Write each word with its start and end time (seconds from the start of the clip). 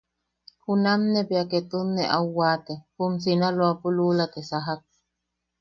Junam 0.63 1.01
ne 1.13 1.21
bea 1.29 1.43
ketun 1.51 1.87
ne 1.95 2.03
au 2.17 2.27
waate, 2.37 2.73
jum 2.95 3.13
Sinaloapo 3.23 3.87
luula 3.97 4.25
te 4.33 4.39
sajak. 4.49 4.81